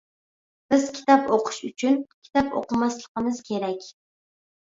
بىز 0.73 0.85
كىتاب 0.99 1.27
ئوقۇش 1.35 1.59
ئۈچۈن 1.67 1.99
كىتاب 2.13 2.57
ئوقۇماسلىقىمىز 2.61 3.43
كېرەك. 3.51 3.87